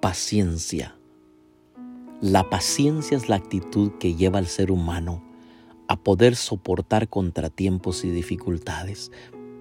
Paciencia. 0.00 0.94
La 2.20 2.48
paciencia 2.48 3.16
es 3.16 3.28
la 3.28 3.34
actitud 3.34 3.90
que 3.98 4.14
lleva 4.14 4.38
al 4.38 4.46
ser 4.46 4.70
humano 4.70 5.24
a 5.88 5.96
poder 5.96 6.36
soportar 6.36 7.08
contratiempos 7.08 8.04
y 8.04 8.10
dificultades 8.10 9.10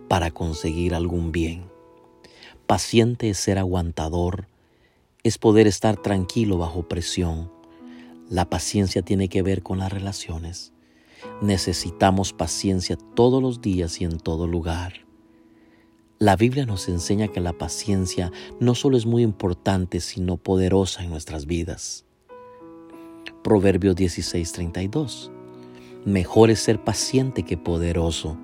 para 0.07 0.29
conseguir 0.29 0.93
algún 0.93 1.31
bien. 1.31 1.63
Paciente 2.67 3.31
es 3.31 3.39
ser 3.39 3.57
aguantador, 3.57 4.47
es 5.23 5.39
poder 5.39 5.65
estar 5.65 5.97
tranquilo 5.97 6.59
bajo 6.59 6.87
presión. 6.87 7.51
La 8.29 8.47
paciencia 8.47 9.01
tiene 9.01 9.29
que 9.29 9.41
ver 9.41 9.63
con 9.63 9.79
las 9.79 9.91
relaciones. 9.91 10.71
Necesitamos 11.41 12.31
paciencia 12.31 12.95
todos 13.15 13.41
los 13.41 13.59
días 13.59 13.99
y 14.01 14.03
en 14.03 14.19
todo 14.19 14.45
lugar. 14.45 15.06
La 16.19 16.35
Biblia 16.35 16.65
nos 16.65 16.89
enseña 16.89 17.27
que 17.27 17.41
la 17.41 17.53
paciencia 17.53 18.31
no 18.59 18.73
solo 18.73 18.97
es 18.97 19.05
muy 19.05 19.21
importante, 19.21 19.99
sino 19.99 20.37
poderosa 20.37 21.03
en 21.03 21.11
nuestras 21.11 21.45
vidas. 21.45 22.05
Proverbios 23.43 23.95
16:32. 23.95 25.29
Mejor 26.05 26.49
es 26.49 26.59
ser 26.59 26.83
paciente 26.83 27.43
que 27.43 27.55
poderoso. 27.55 28.35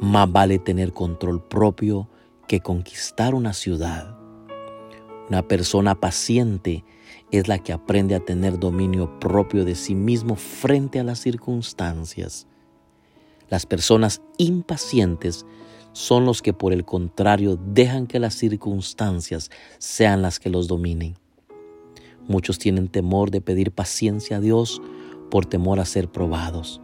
Más 0.00 0.32
vale 0.32 0.58
tener 0.58 0.94
control 0.94 1.46
propio 1.46 2.08
que 2.48 2.60
conquistar 2.60 3.34
una 3.34 3.52
ciudad. 3.52 4.16
Una 5.28 5.46
persona 5.46 6.00
paciente 6.00 6.86
es 7.30 7.48
la 7.48 7.58
que 7.58 7.74
aprende 7.74 8.14
a 8.14 8.20
tener 8.20 8.58
dominio 8.58 9.18
propio 9.20 9.66
de 9.66 9.74
sí 9.74 9.94
mismo 9.94 10.36
frente 10.36 11.00
a 11.00 11.04
las 11.04 11.18
circunstancias. 11.18 12.46
Las 13.50 13.66
personas 13.66 14.22
impacientes 14.38 15.44
son 15.94 16.26
los 16.26 16.42
que 16.42 16.52
por 16.52 16.72
el 16.72 16.84
contrario 16.84 17.56
dejan 17.56 18.08
que 18.08 18.18
las 18.18 18.34
circunstancias 18.34 19.50
sean 19.78 20.22
las 20.22 20.40
que 20.40 20.50
los 20.50 20.66
dominen. 20.66 21.14
Muchos 22.26 22.58
tienen 22.58 22.88
temor 22.88 23.30
de 23.30 23.40
pedir 23.40 23.70
paciencia 23.70 24.38
a 24.38 24.40
Dios 24.40 24.82
por 25.30 25.46
temor 25.46 25.78
a 25.78 25.84
ser 25.84 26.10
probados. 26.10 26.80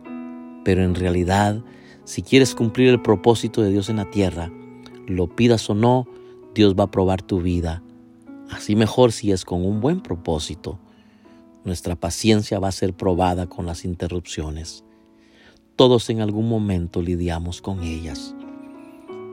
Pero 0.64 0.84
en 0.84 0.94
realidad, 0.94 1.62
si 2.04 2.22
quieres 2.22 2.54
cumplir 2.54 2.88
el 2.88 3.02
propósito 3.02 3.62
de 3.62 3.70
Dios 3.70 3.88
en 3.88 3.96
la 3.96 4.08
tierra, 4.10 4.52
lo 5.08 5.34
pidas 5.34 5.68
o 5.68 5.74
no, 5.74 6.06
Dios 6.54 6.76
va 6.78 6.84
a 6.84 6.90
probar 6.90 7.20
tu 7.20 7.40
vida. 7.40 7.82
Así 8.48 8.76
mejor 8.76 9.10
si 9.10 9.32
es 9.32 9.44
con 9.44 9.66
un 9.66 9.80
buen 9.80 10.02
propósito. 10.02 10.78
Nuestra 11.64 11.96
paciencia 11.96 12.60
va 12.60 12.68
a 12.68 12.72
ser 12.72 12.94
probada 12.94 13.48
con 13.48 13.66
las 13.66 13.84
interrupciones. 13.84 14.84
Todos 15.74 16.10
en 16.10 16.20
algún 16.20 16.48
momento 16.48 17.02
lidiamos 17.02 17.60
con 17.60 17.82
ellas. 17.82 18.36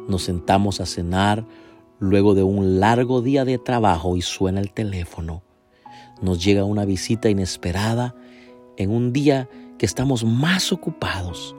Nos 0.08 0.24
sentamos 0.24 0.80
a 0.80 0.86
cenar 0.86 1.46
luego 2.00 2.34
de 2.34 2.44
un 2.44 2.80
largo 2.80 3.22
día 3.22 3.46
de 3.46 3.58
trabajo 3.58 4.16
y 4.18 4.22
suena 4.22 4.60
el 4.60 4.72
teléfono. 4.72 5.42
Nos 6.22 6.44
llega 6.44 6.64
una 6.64 6.86
visita 6.86 7.30
inesperada 7.30 8.16
en 8.78 8.92
un 8.92 9.14
día 9.14 9.50
que 9.78 9.86
estamos 9.86 10.24
más 10.24 10.72
ocupados. 10.72 11.56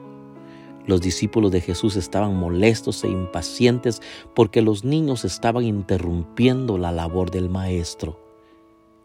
Los 0.86 1.02
discípulos 1.02 1.52
de 1.52 1.60
Jesús 1.60 1.96
estaban 1.96 2.34
molestos 2.34 3.04
e 3.04 3.08
impacientes 3.08 4.00
porque 4.34 4.62
los 4.62 4.84
niños 4.84 5.24
estaban 5.24 5.64
interrumpiendo 5.64 6.78
la 6.78 6.92
labor 6.92 7.30
del 7.30 7.50
Maestro. 7.50 8.18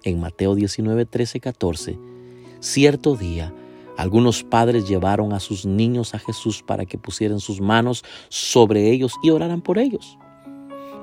En 0.04 0.20
Mateo 0.20 0.56
19, 0.56 1.06
13, 1.06 1.40
14, 1.42 2.00
cierto 2.62 3.16
día, 3.16 3.54
algunos 3.98 4.44
padres 4.44 4.88
llevaron 4.88 5.34
a 5.34 5.40
sus 5.40 5.66
niños 5.66 6.16
a 6.16 6.20
Jesús 6.20 6.64
para 6.64 6.86
que 6.86 6.98
pusieran 6.98 7.40
sus 7.40 7.62
manos 7.62 8.04
sobre 8.30 8.90
ellos 8.92 9.14
y 9.22 9.30
oraran 9.30 9.62
por 9.62 9.78
ellos. 9.78 10.18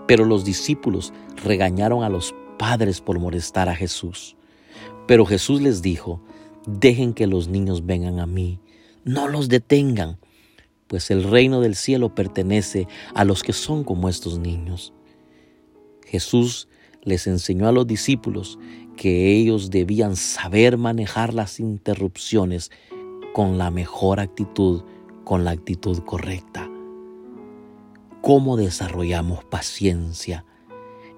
Pero 0.06 0.24
los 0.24 0.44
discípulos 0.44 1.12
regañaron 1.44 2.02
a 2.02 2.08
los 2.08 2.34
padres 2.58 3.00
por 3.00 3.18
molestar 3.18 3.68
a 3.68 3.76
Jesús. 3.76 4.36
Pero 5.06 5.24
Jesús 5.24 5.60
les 5.60 5.82
dijo, 5.82 6.20
dejen 6.66 7.14
que 7.14 7.26
los 7.26 7.48
niños 7.48 7.86
vengan 7.86 8.18
a 8.18 8.26
mí, 8.26 8.60
no 9.04 9.28
los 9.28 9.48
detengan, 9.48 10.18
pues 10.88 11.10
el 11.10 11.24
reino 11.24 11.60
del 11.60 11.76
cielo 11.76 12.14
pertenece 12.14 12.88
a 13.14 13.24
los 13.24 13.42
que 13.42 13.52
son 13.52 13.84
como 13.84 14.08
estos 14.08 14.38
niños. 14.40 14.92
Jesús 16.04 16.68
les 17.02 17.26
enseñó 17.26 17.68
a 17.68 17.72
los 17.72 17.86
discípulos 17.86 18.58
que 18.96 19.32
ellos 19.32 19.70
debían 19.70 20.16
saber 20.16 20.76
manejar 20.76 21.34
las 21.34 21.60
interrupciones 21.60 22.70
con 23.32 23.58
la 23.58 23.70
mejor 23.70 24.20
actitud, 24.20 24.82
con 25.24 25.44
la 25.44 25.52
actitud 25.52 25.98
correcta. 26.04 26.68
¿Cómo 28.22 28.56
desarrollamos 28.56 29.44
paciencia? 29.44 30.44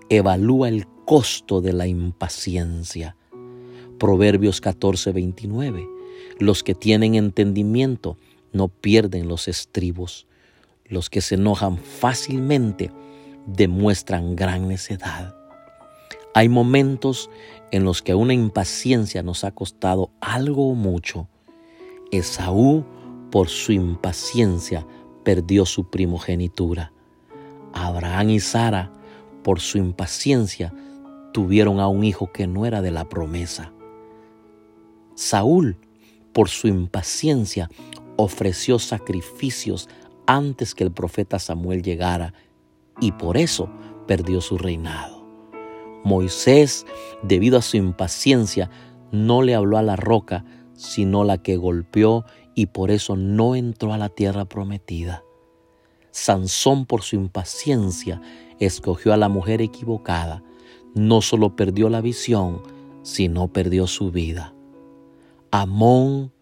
Evalúa 0.09 0.69
el 0.69 0.87
costo 1.05 1.61
de 1.61 1.73
la 1.73 1.87
impaciencia. 1.87 3.17
Proverbios 3.99 4.61
14, 4.61 5.13
29. 5.13 5.89
Los 6.39 6.63
que 6.63 6.75
tienen 6.75 7.15
entendimiento 7.15 8.19
no 8.53 8.69
pierden 8.69 9.29
los 9.29 9.49
estribos. 9.49 10.27
Los 10.85 11.11
que 11.11 11.21
se 11.21 11.37
enojan 11.37 11.79
fácilmente 11.79 12.93
demuestran 13.47 14.37
gran 14.37 14.69
necedad. 14.69 15.35
Hay 16.35 16.49
momentos 16.49 17.31
en 17.73 17.85
los 17.85 18.03
que 18.03 18.15
una 18.15 18.35
impaciencia 18.35 19.23
nos 19.23 19.43
ha 19.43 19.51
costado 19.51 20.11
algo 20.21 20.71
o 20.71 20.75
mucho. 20.75 21.29
Esaú, 22.13 22.85
por 23.31 23.49
su 23.49 23.73
impaciencia, 23.73 24.87
perdió 25.25 25.65
su 25.65 25.91
primogenitura. 25.91 26.93
Abraham 27.73 28.31
y 28.31 28.41
Sara, 28.41 28.93
por 29.43 29.61
su 29.61 29.79
impaciencia, 29.79 30.73
tuvieron 31.33 31.81
a 31.81 31.89
un 31.89 32.05
hijo 32.05 32.31
que 32.31 32.47
no 32.47 32.67
era 32.67 32.83
de 32.83 32.91
la 32.91 33.09
promesa. 33.09 33.73
Saúl, 35.15 35.79
por 36.35 36.51
su 36.51 36.69
impaciencia, 36.69 37.71
ofreció 38.17 38.79
sacrificios 38.79 39.89
antes 40.27 40.75
que 40.75 40.85
el 40.85 40.93
profeta 40.93 41.39
Samuel 41.39 41.83
llegara 41.83 42.35
y 43.01 43.13
por 43.13 43.39
eso 43.39 43.71
perdió 44.07 44.43
su 44.43 44.59
reinado. 44.59 45.12
Moisés, 46.05 46.87
debido 47.23 47.59
a 47.59 47.63
su 47.63 47.77
impaciencia, 47.77 48.71
no 49.11 49.43
le 49.43 49.55
habló 49.55 49.79
a 49.79 49.83
la 49.83 49.97
roca, 49.97 50.45
sino 50.75 51.25
la 51.25 51.39
que 51.39 51.57
golpeó 51.57 52.25
y 52.55 52.67
por 52.67 52.91
eso 52.91 53.17
no 53.17 53.55
entró 53.55 53.93
a 53.93 53.99
la 53.99 54.09
tierra 54.09 54.45
prometida. 54.45 55.23
Sansón, 56.11 56.85
por 56.85 57.03
su 57.03 57.17
impaciencia, 57.17 58.21
escogió 58.59 59.13
a 59.13 59.17
la 59.17 59.29
mujer 59.29 59.63
equivocada. 59.63 60.43
No 60.95 61.23
solo 61.23 61.57
perdió 61.57 61.89
la 61.89 62.03
visión, 62.03 62.63
sino 63.03 63.49
perdió 63.49 63.87
su 63.87 64.11
vida. 64.11 64.55
Amón, 65.51 66.33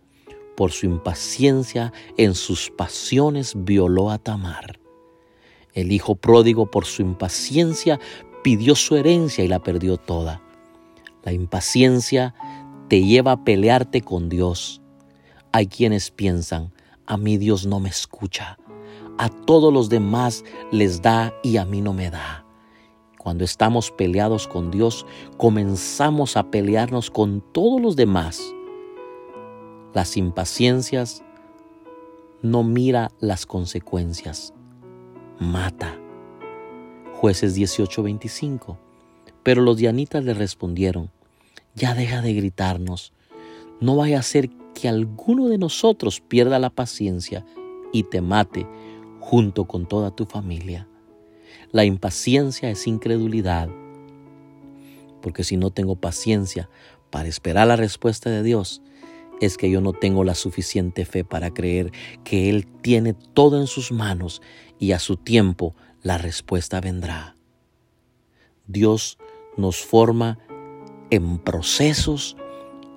por 0.56 0.72
su 0.72 0.87
impaciencia 0.87 1.92
en 2.16 2.34
sus 2.34 2.71
pasiones, 2.71 3.54
violó 3.56 4.10
a 4.10 4.19
Tamar. 4.19 4.81
El 5.72 5.92
hijo 5.92 6.16
pródigo, 6.16 6.71
por 6.71 6.84
su 6.84 7.03
impaciencia, 7.03 8.00
pidió 8.42 8.74
su 8.74 8.96
herencia 8.96 9.44
y 9.44 9.48
la 9.48 9.60
perdió 9.60 9.96
toda. 9.96 10.40
La 11.22 11.32
impaciencia 11.32 12.34
te 12.88 13.04
lleva 13.04 13.32
a 13.32 13.44
pelearte 13.44 14.00
con 14.00 14.28
Dios. 14.28 14.80
Hay 15.52 15.66
quienes 15.66 16.10
piensan, 16.10 16.72
a 17.06 17.16
mí 17.16 17.38
Dios 17.38 17.66
no 17.66 17.80
me 17.80 17.88
escucha, 17.88 18.58
a 19.18 19.28
todos 19.28 19.72
los 19.72 19.88
demás 19.88 20.44
les 20.70 21.02
da 21.02 21.34
y 21.42 21.56
a 21.56 21.64
mí 21.64 21.80
no 21.80 21.92
me 21.92 22.10
da. 22.10 22.44
Cuando 23.18 23.44
estamos 23.44 23.90
peleados 23.90 24.48
con 24.48 24.70
Dios, 24.70 25.04
comenzamos 25.36 26.36
a 26.36 26.50
pelearnos 26.50 27.10
con 27.10 27.42
todos 27.52 27.80
los 27.80 27.96
demás. 27.96 28.42
Las 29.92 30.16
impaciencias 30.16 31.22
no 32.42 32.62
mira 32.62 33.10
las 33.18 33.44
consecuencias, 33.44 34.54
mata. 35.38 35.98
Jueces 37.20 37.54
18:25. 37.54 38.78
Pero 39.42 39.60
los 39.60 39.76
dianitas 39.76 40.24
le 40.24 40.32
respondieron, 40.32 41.10
ya 41.74 41.94
deja 41.94 42.22
de 42.22 42.32
gritarnos, 42.32 43.12
no 43.78 43.96
vaya 43.96 44.18
a 44.18 44.22
ser 44.22 44.48
que 44.74 44.88
alguno 44.88 45.48
de 45.48 45.58
nosotros 45.58 46.22
pierda 46.22 46.58
la 46.58 46.70
paciencia 46.70 47.44
y 47.92 48.04
te 48.04 48.22
mate 48.22 48.66
junto 49.18 49.66
con 49.66 49.86
toda 49.86 50.16
tu 50.16 50.24
familia. 50.24 50.88
La 51.72 51.84
impaciencia 51.84 52.70
es 52.70 52.86
incredulidad, 52.86 53.68
porque 55.20 55.44
si 55.44 55.58
no 55.58 55.70
tengo 55.70 55.96
paciencia 55.96 56.70
para 57.10 57.28
esperar 57.28 57.66
la 57.66 57.76
respuesta 57.76 58.30
de 58.30 58.42
Dios, 58.42 58.80
es 59.42 59.58
que 59.58 59.70
yo 59.70 59.82
no 59.82 59.92
tengo 59.92 60.24
la 60.24 60.34
suficiente 60.34 61.04
fe 61.04 61.24
para 61.24 61.50
creer 61.50 61.92
que 62.24 62.48
Él 62.48 62.66
tiene 62.66 63.12
todo 63.12 63.60
en 63.60 63.66
sus 63.66 63.92
manos 63.92 64.40
y 64.78 64.92
a 64.92 64.98
su 64.98 65.16
tiempo 65.16 65.74
la 66.02 66.18
respuesta 66.18 66.80
vendrá. 66.80 67.36
Dios 68.66 69.18
nos 69.56 69.82
forma 69.84 70.38
en 71.10 71.38
procesos 71.38 72.36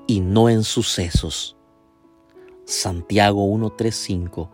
y 0.07 0.21
no 0.21 0.50
en 0.50 0.63
sucesos. 0.63 1.57
Santiago 2.65 3.45
1.3.5, 3.47 4.50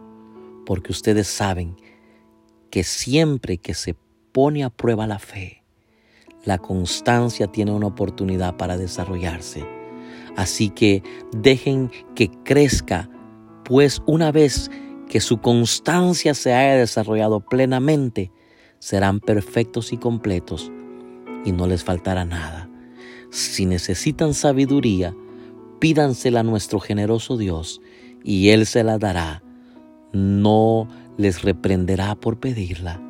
porque 0.65 0.91
ustedes 0.91 1.27
saben 1.27 1.75
que 2.71 2.83
siempre 2.83 3.57
que 3.57 3.73
se 3.73 3.95
pone 4.31 4.63
a 4.63 4.69
prueba 4.69 5.07
la 5.07 5.19
fe, 5.19 5.63
la 6.45 6.57
constancia 6.57 7.47
tiene 7.47 7.71
una 7.71 7.87
oportunidad 7.87 8.57
para 8.57 8.77
desarrollarse. 8.77 9.65
Así 10.37 10.69
que 10.69 11.03
dejen 11.35 11.91
que 12.15 12.31
crezca, 12.43 13.09
pues 13.65 14.01
una 14.05 14.31
vez 14.31 14.71
que 15.09 15.19
su 15.19 15.41
constancia 15.41 16.33
se 16.33 16.53
haya 16.53 16.75
desarrollado 16.75 17.41
plenamente, 17.41 18.31
serán 18.79 19.19
perfectos 19.19 19.93
y 19.93 19.97
completos 19.97 20.71
y 21.45 21.51
no 21.51 21.67
les 21.67 21.83
faltará 21.83 22.25
nada. 22.25 22.69
Si 23.29 23.65
necesitan 23.65 24.33
sabiduría, 24.33 25.15
pídansela 25.79 26.41
a 26.41 26.43
nuestro 26.43 26.79
generoso 26.79 27.37
Dios 27.37 27.81
y 28.23 28.49
Él 28.49 28.65
se 28.65 28.83
la 28.83 28.97
dará. 28.97 29.43
No 30.11 30.87
les 31.17 31.41
reprenderá 31.41 32.15
por 32.15 32.39
pedirla. 32.39 33.01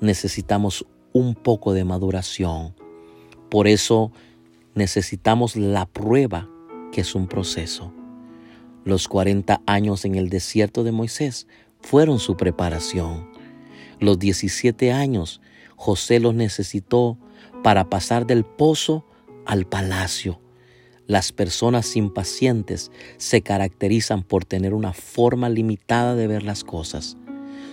Necesitamos 0.00 0.86
un 1.12 1.34
poco 1.34 1.72
de 1.72 1.84
maduración. 1.84 2.74
Por 3.50 3.66
eso 3.66 4.12
necesitamos 4.74 5.56
la 5.56 5.86
prueba, 5.86 6.48
que 6.92 7.00
es 7.00 7.14
un 7.14 7.26
proceso. 7.26 7.92
Los 8.84 9.08
40 9.08 9.62
años 9.66 10.04
en 10.04 10.14
el 10.14 10.28
desierto 10.28 10.84
de 10.84 10.92
Moisés 10.92 11.46
fueron 11.80 12.18
su 12.18 12.36
preparación. 12.36 13.33
Los 14.00 14.18
17 14.18 14.92
años 14.92 15.40
José 15.76 16.20
los 16.20 16.34
necesitó 16.34 17.18
para 17.62 17.88
pasar 17.90 18.26
del 18.26 18.44
pozo 18.44 19.04
al 19.46 19.66
palacio. 19.66 20.40
Las 21.06 21.32
personas 21.32 21.96
impacientes 21.96 22.90
se 23.18 23.42
caracterizan 23.42 24.22
por 24.22 24.44
tener 24.44 24.72
una 24.72 24.94
forma 24.94 25.50
limitada 25.50 26.14
de 26.14 26.26
ver 26.26 26.42
las 26.42 26.64
cosas. 26.64 27.16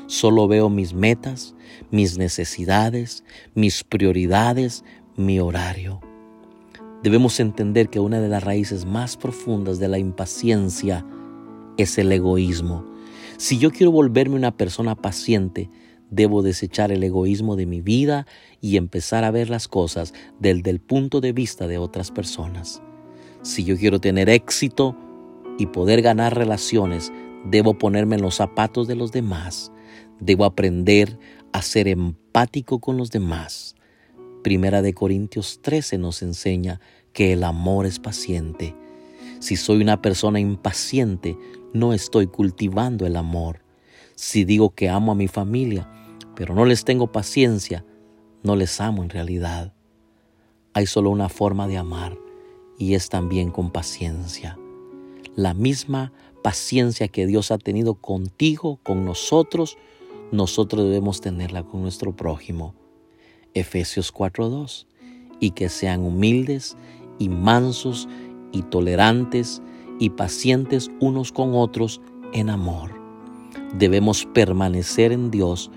Solo 0.07 0.49
veo 0.49 0.69
mis 0.69 0.93
metas, 0.93 1.55
mis 1.91 2.17
necesidades, 2.17 3.23
mis 3.55 3.85
prioridades, 3.85 4.83
mi 5.15 5.39
horario. 5.39 6.01
Debemos 7.03 7.39
entender 7.39 7.89
que 7.89 8.01
una 8.01 8.19
de 8.19 8.27
las 8.27 8.43
raíces 8.43 8.85
más 8.85 9.15
profundas 9.15 9.79
de 9.79 9.87
la 9.87 9.97
impaciencia 9.97 11.05
es 11.77 11.97
el 11.97 12.11
egoísmo. 12.11 12.85
Si 13.37 13.57
yo 13.57 13.71
quiero 13.71 13.91
volverme 13.91 14.35
una 14.35 14.51
persona 14.51 14.95
paciente, 14.95 15.69
debo 16.11 16.43
desechar 16.43 16.91
el 16.91 17.03
egoísmo 17.03 17.55
de 17.55 17.65
mi 17.65 17.81
vida 17.81 18.27
y 18.61 18.77
empezar 18.77 19.23
a 19.23 19.31
ver 19.31 19.49
las 19.49 19.67
cosas 19.67 20.13
desde 20.39 20.69
el 20.69 20.79
punto 20.79 21.19
de 21.19 21.33
vista 21.33 21.67
de 21.67 21.79
otras 21.79 22.11
personas. 22.11 22.83
Si 23.41 23.63
yo 23.63 23.75
quiero 23.75 23.99
tener 23.99 24.29
éxito 24.29 24.95
y 25.57 25.65
poder 25.65 26.03
ganar 26.03 26.37
relaciones, 26.37 27.11
debo 27.45 27.79
ponerme 27.79 28.17
en 28.17 28.21
los 28.21 28.35
zapatos 28.35 28.87
de 28.87 28.95
los 28.95 29.11
demás 29.11 29.71
Debo 30.21 30.45
aprender 30.45 31.17
a 31.51 31.63
ser 31.63 31.87
empático 31.87 32.79
con 32.79 32.95
los 32.95 33.09
demás. 33.09 33.75
Primera 34.43 34.83
de 34.83 34.93
Corintios 34.93 35.59
13 35.63 35.97
nos 35.97 36.21
enseña 36.21 36.79
que 37.11 37.33
el 37.33 37.43
amor 37.43 37.87
es 37.87 37.99
paciente. 37.99 38.75
Si 39.39 39.55
soy 39.55 39.81
una 39.81 39.99
persona 39.99 40.39
impaciente, 40.39 41.35
no 41.73 41.93
estoy 41.93 42.27
cultivando 42.27 43.07
el 43.07 43.15
amor. 43.15 43.61
Si 44.15 44.45
digo 44.45 44.75
que 44.75 44.89
amo 44.89 45.11
a 45.11 45.15
mi 45.15 45.27
familia, 45.27 45.89
pero 46.35 46.55
no 46.55 46.65
les 46.65 46.85
tengo 46.85 47.11
paciencia, 47.11 47.85
no 48.43 48.55
les 48.55 48.79
amo 48.81 49.03
en 49.03 49.09
realidad. 49.09 49.73
Hay 50.73 50.85
solo 50.85 51.09
una 51.09 51.29
forma 51.29 51.67
de 51.67 51.77
amar 51.77 52.17
y 52.77 52.95
es 52.95 53.09
también 53.09 53.51
con 53.51 53.71
paciencia. 53.71 54.57
La 55.35 55.53
misma 55.53 56.11
paciencia 56.41 57.07
que 57.07 57.27
Dios 57.27 57.51
ha 57.51 57.57
tenido 57.57 57.95
contigo, 57.95 58.79
con 58.83 59.05
nosotros, 59.05 59.77
nosotros 60.31 60.83
debemos 60.83 61.21
tenerla 61.21 61.63
con 61.63 61.81
nuestro 61.81 62.15
prójimo. 62.15 62.73
Efesios 63.53 64.11
4:2. 64.11 64.87
Y 65.39 65.51
que 65.51 65.69
sean 65.69 66.01
humildes 66.01 66.77
y 67.19 67.29
mansos 67.29 68.07
y 68.51 68.61
tolerantes 68.63 69.61
y 69.99 70.11
pacientes 70.11 70.89
unos 70.99 71.31
con 71.31 71.53
otros 71.53 72.01
en 72.33 72.49
amor. 72.49 72.91
Debemos 73.77 74.25
permanecer 74.33 75.11
en 75.11 75.31
Dios 75.31 75.71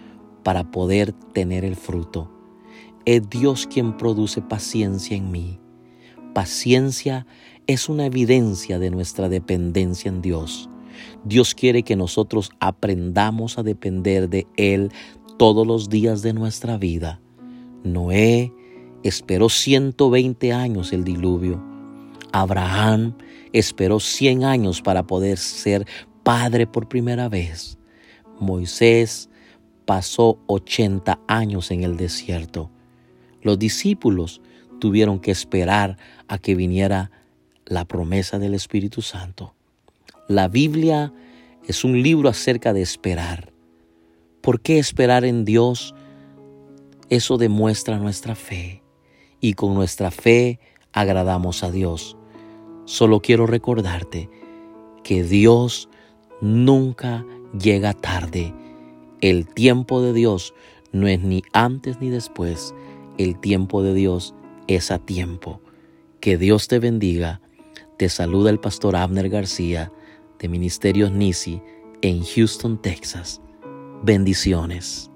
para 0.44 0.70
poder 0.70 1.12
tener 1.32 1.64
el 1.64 1.74
fruto. 1.74 2.30
Es 3.04 3.28
Dios 3.28 3.66
quien 3.66 3.96
produce 3.96 4.40
paciencia 4.40 5.16
en 5.16 5.32
mí. 5.32 5.58
Paciencia 6.32 7.26
es 7.66 7.88
una 7.88 8.06
evidencia 8.06 8.78
de 8.78 8.90
nuestra 8.90 9.28
dependencia 9.28 10.08
en 10.08 10.22
Dios. 10.22 10.70
Dios 11.24 11.54
quiere 11.54 11.82
que 11.82 11.96
nosotros 11.96 12.50
aprendamos 12.60 13.58
a 13.58 13.62
depender 13.62 14.28
de 14.28 14.46
Él 14.56 14.92
todos 15.38 15.66
los 15.66 15.88
días 15.88 16.22
de 16.22 16.32
nuestra 16.32 16.76
vida. 16.76 17.20
Noé 17.82 18.52
esperó 19.02 19.48
120 19.48 20.52
años 20.52 20.92
el 20.92 21.04
diluvio. 21.04 21.62
Abraham 22.32 23.16
esperó 23.52 24.00
100 24.00 24.44
años 24.44 24.82
para 24.82 25.06
poder 25.06 25.38
ser 25.38 25.86
padre 26.22 26.66
por 26.66 26.88
primera 26.88 27.28
vez. 27.28 27.78
Moisés 28.40 29.30
pasó 29.84 30.38
80 30.46 31.20
años 31.26 31.70
en 31.70 31.82
el 31.82 31.96
desierto. 31.96 32.70
Los 33.42 33.58
discípulos 33.58 34.40
tuvieron 34.80 35.20
que 35.20 35.30
esperar 35.30 35.98
a 36.28 36.38
que 36.38 36.54
viniera 36.54 37.10
la 37.66 37.84
promesa 37.84 38.38
del 38.38 38.54
Espíritu 38.54 39.02
Santo. 39.02 39.54
La 40.28 40.48
Biblia 40.48 41.12
es 41.66 41.84
un 41.84 42.02
libro 42.02 42.28
acerca 42.28 42.72
de 42.72 42.82
esperar. 42.82 43.52
¿Por 44.40 44.60
qué 44.60 44.78
esperar 44.78 45.24
en 45.24 45.44
Dios? 45.44 45.94
Eso 47.08 47.38
demuestra 47.38 47.98
nuestra 47.98 48.34
fe 48.34 48.82
y 49.40 49.54
con 49.54 49.74
nuestra 49.74 50.10
fe 50.10 50.60
agradamos 50.92 51.62
a 51.62 51.70
Dios. 51.70 52.16
Solo 52.86 53.20
quiero 53.20 53.46
recordarte 53.46 54.30
que 55.02 55.22
Dios 55.22 55.88
nunca 56.40 57.24
llega 57.58 57.92
tarde. 57.92 58.54
El 59.20 59.46
tiempo 59.46 60.02
de 60.02 60.12
Dios 60.12 60.54
no 60.92 61.06
es 61.08 61.20
ni 61.20 61.42
antes 61.52 62.00
ni 62.00 62.10
después. 62.10 62.74
El 63.18 63.38
tiempo 63.40 63.82
de 63.82 63.94
Dios 63.94 64.34
es 64.66 64.90
a 64.90 64.98
tiempo. 64.98 65.60
Que 66.20 66.36
Dios 66.38 66.68
te 66.68 66.78
bendiga. 66.78 67.40
Te 67.96 68.08
saluda 68.08 68.50
el 68.50 68.60
pastor 68.60 68.96
Abner 68.96 69.28
García 69.28 69.92
de 70.38 70.48
Ministerios 70.48 71.12
Nisi 71.12 71.62
en 72.02 72.22
Houston, 72.24 72.80
Texas. 72.80 73.40
Bendiciones. 74.02 75.10